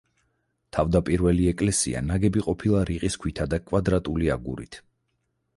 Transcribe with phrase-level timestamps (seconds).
[0.77, 4.83] თავდაპირველი ეკლესია ნაგები ყოფილა რიყის ქვითა და კვადრატული აგურით.